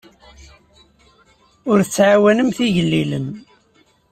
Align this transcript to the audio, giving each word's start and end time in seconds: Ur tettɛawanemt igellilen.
Ur 1.69 1.77
tettɛawanemt 1.81 2.57
igellilen. 2.67 3.27